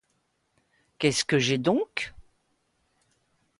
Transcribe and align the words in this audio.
Qu'est-ce 0.97 1.23
que 1.23 1.37
j'ai 1.37 1.59
donc? 1.59 2.15